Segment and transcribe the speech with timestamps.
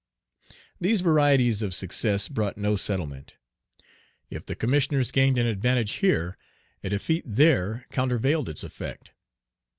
[0.79, 3.35] These varieties of success brought no settlement.
[4.31, 6.39] If the Commissioners gained an advantage here,
[6.83, 9.11] a defeat there countervailed its effect.